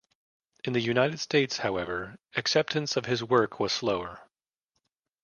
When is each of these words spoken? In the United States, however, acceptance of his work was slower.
In 0.63 0.73
the 0.73 0.81
United 0.81 1.19
States, 1.19 1.57
however, 1.57 2.17
acceptance 2.35 2.97
of 2.97 3.05
his 3.05 3.23
work 3.23 3.59
was 3.59 3.71
slower. 3.71 4.27